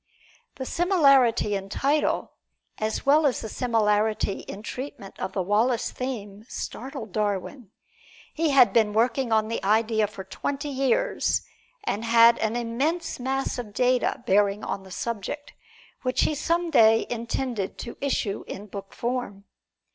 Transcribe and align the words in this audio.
The 0.55 0.65
similarity 0.65 1.53
in 1.53 1.69
title, 1.69 2.31
as 2.79 3.05
well 3.05 3.27
as 3.27 3.39
the 3.41 3.47
similarity 3.49 4.39
in 4.49 4.63
treatment 4.63 5.19
of 5.19 5.33
the 5.33 5.43
Wallace 5.43 5.91
theme, 5.91 6.43
startled 6.49 7.11
Darwin. 7.11 7.69
He 8.33 8.49
had 8.49 8.73
been 8.73 8.93
working 8.93 9.31
on 9.31 9.47
the 9.47 9.63
idea 9.63 10.07
for 10.07 10.23
twenty 10.23 10.69
years, 10.69 11.43
and 11.83 12.03
had 12.03 12.39
an 12.39 12.55
immense 12.55 13.19
mass 13.19 13.59
of 13.59 13.73
data 13.75 14.23
bearing 14.25 14.63
on 14.63 14.81
the 14.81 14.89
subject, 14.89 15.53
which 16.01 16.21
he 16.21 16.33
some 16.33 16.71
day 16.71 17.05
intended 17.07 17.77
to 17.77 17.95
issue 18.01 18.43
in 18.47 18.65
book 18.65 18.93
form. 18.95 19.43